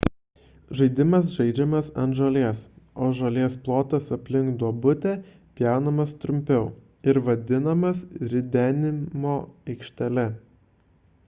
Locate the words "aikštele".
9.75-10.29